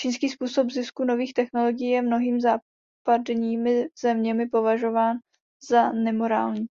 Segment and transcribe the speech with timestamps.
[0.00, 2.40] Čínský způsob zisku nových technologií je mnohými
[3.04, 5.16] západními zeměmi považován
[5.70, 6.66] za nemorální.